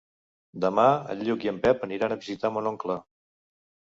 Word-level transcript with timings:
Demà 0.63 0.85
en 1.15 1.19
Lluc 1.27 1.43
i 1.47 1.51
en 1.51 1.59
Pep 1.67 1.85
aniran 1.87 2.15
a 2.15 2.19
visitar 2.23 2.53
mon 2.57 2.71
oncle. 2.73 2.95